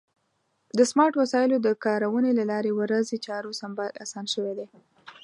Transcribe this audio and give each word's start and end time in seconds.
د 0.77 0.79
سمارټ 0.91 1.13
وسایلو 1.21 1.57
د 1.61 1.67
کارونې 1.85 2.31
له 2.39 2.43
لارې 2.51 2.71
د 2.73 2.77
ورځې 2.79 3.17
چارو 3.25 3.57
سمبالول 3.61 3.99
اسان 4.03 4.25
شوي 4.33 4.53
دي. 4.57 4.67